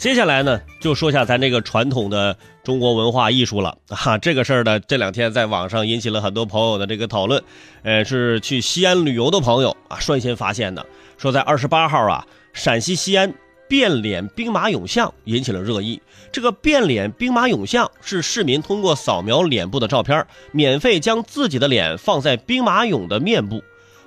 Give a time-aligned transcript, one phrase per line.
[0.00, 4.16] 接下来呢，就说下咱这个传统的中国文化艺术了啊。
[4.16, 7.42] 这个事儿呢，这两天在网上引起了很多朋友的这个讨论。
[7.82, 10.86] 呃，是去西安旅游的朋友啊，率先发现的，
[11.18, 13.30] 说在二十八号啊，陕西西安
[13.68, 16.00] 变脸兵马俑像引起了热议。
[16.32, 23.62] 这个变脸兵马俑像是市民通过扫描脸部的照片，免费将自己的脸放在兵马俑的面部。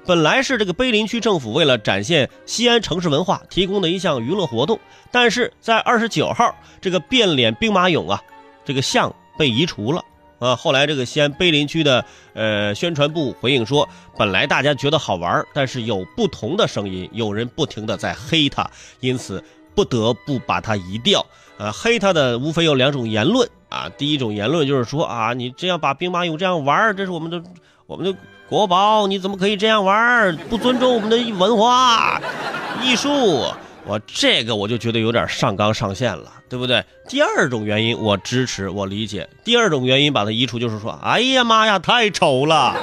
[0.06, 4.78] 本来是这个碑林区政府为了展现西安城市文化提供的一项娱乐活动，
[5.12, 8.22] 但是在二十九号，这个变脸兵马俑啊，
[8.66, 10.04] 这个像被移除了
[10.40, 10.58] 啊。
[10.58, 12.04] 后来这个西安碑林区的
[12.34, 19.42] 呃宣传部回应说，本来大家觉得好玩，但是有不同的声音，有人不停的在黑他，因此
[19.74, 21.26] 不得不把它移掉。
[21.58, 27.42] 啊，黑他的无非有两种言论啊，第一种言论就是说啊，你这样把兵马俑这样玩，这是我们的
[27.88, 28.20] 我们的。
[28.54, 32.22] 国宝，你怎么可以这样玩不尊重我们的文化
[32.84, 33.52] 艺术，
[33.84, 36.86] 我这个我就觉得有点上纲上线了，对不对？
[37.10, 39.28] 第二种原因我支持，我理解。
[39.44, 42.76] 第二种原因把它移除，就是说，哎呀妈呀，太丑了，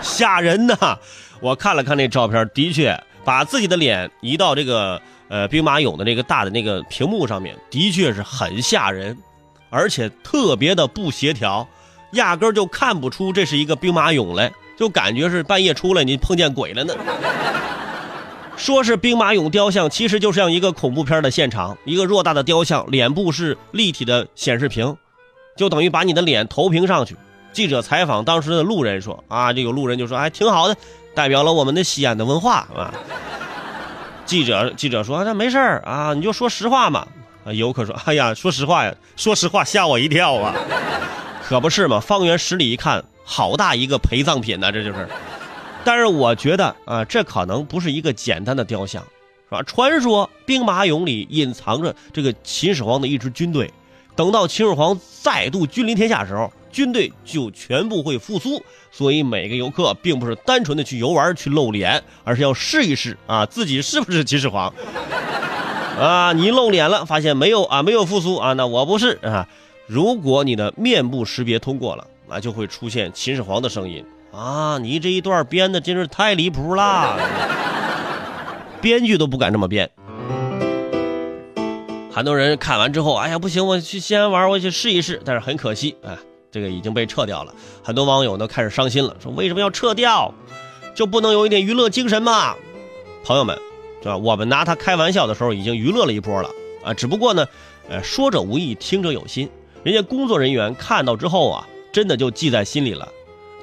[0.00, 0.96] 吓人呐！
[1.42, 9.14] 我看了看那照片，的确把自己的脸移到这个呃兵马俑的那个大的那个屏幕上面，的确是很吓人，
[9.68, 11.68] 而且特别的不协调。
[12.12, 16.94] 压根儿就看不出这是一个兵马俑来，就感觉是半夜出来你碰见鬼了呢。
[18.56, 24.96] 说是兵马俑雕像，其实就像一个恐怖片的现场，一个偌大的雕像，脸部是立体的显示屏，
[25.56, 27.16] 就等于把你的脸投屏上去。
[27.52, 30.76] 记者采访当时的路人说：“啊，这有路人就说，哎，挺好的，
[31.14, 32.92] 代表了我们的西安的文化啊。”
[34.26, 37.06] 记者记者说：“那没事啊，你就说实话嘛。”，
[37.54, 40.54] 游客说：“哎呀，说实话呀，说实话吓我一跳啊。”
[41.50, 41.98] 可不是嘛！
[41.98, 45.08] 方圆十里一看，好大一个陪葬品呢，这就是。
[45.82, 49.62] 但是我觉得啊，这可能不是一个简单的雕像，是吧？
[49.64, 53.68] 传说兵马俑里隐藏着这个秦始皇的一支军队，
[54.14, 58.62] 等到秦始皇再度君临天下时候，军队就全部会复苏。
[58.92, 64.72] 所以每个游客并不是单纯的去游玩去露脸，而是要试一试啊，自己是不是秦始皇
[65.98, 66.32] 啊？
[66.32, 69.48] 你露脸了，发现没有啊，没有复苏啊，那我不是啊。
[69.92, 74.78] 如果你的面部识别通过了，那就会出现秦始皇的声音啊！
[74.78, 77.18] 你这一段编的真是太离谱了，
[78.80, 79.90] 编剧都不敢这么编。
[82.08, 85.20] 很多人看完之后，哎呀，不行，我去西安玩，我去试一试。
[85.24, 86.16] 但是很可惜，哎，
[86.52, 87.52] 这个已经被撤掉了。
[87.82, 90.32] 很多网友都开始伤心了，说为什么要撤掉？
[90.94, 92.54] 就不能有一点娱乐精神吗？
[93.24, 93.58] 朋友们，
[94.02, 94.16] 是吧？
[94.16, 96.48] 我们拿他开玩笑的时候，已经娱乐了一波了
[96.84, 96.94] 啊！
[96.94, 97.44] 只不过呢，
[97.88, 99.50] 呃，说者无意，听者有心。
[99.82, 103.08] 人家工作人员看到之后啊，真的就记在心里了。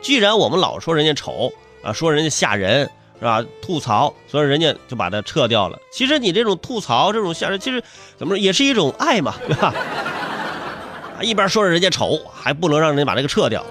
[0.02, 1.52] 既然我们老说人家丑
[1.84, 2.90] 啊，说人家吓人
[3.20, 3.44] 是吧？
[3.62, 5.80] 吐槽，所以人家就把它撤掉了。
[5.92, 7.84] 其实你这种吐槽，这种吓人，其实
[8.18, 9.74] 怎么说也是一种爱嘛，对吧？
[11.22, 13.64] 一边说着人家丑，还不能让人家把这个撤掉。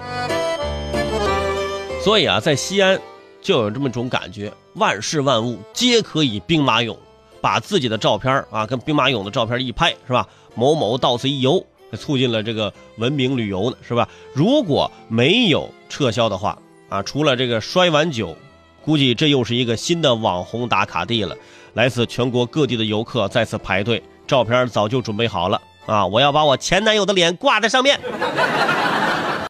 [2.03, 2.99] 所以啊，在西安
[3.41, 6.95] 就有这么种感觉：万事万物皆可以兵马俑，
[7.41, 10.27] 把自己的照片啊跟兵马俑的照片一拍，是吧？
[10.55, 11.65] 某某到此一游。
[11.93, 14.07] 促进了这个文明旅游呢，是吧？
[14.33, 16.57] 如果没有撤销的话，
[16.89, 18.35] 啊，除了这个摔碗酒，
[18.83, 21.35] 估计这又是一个新的网红打卡地了。
[21.73, 26.07] 来自全国各地的游客再次排队，照片早就准备好了啊！
[26.07, 27.99] 我要把我前男友的脸挂在上面。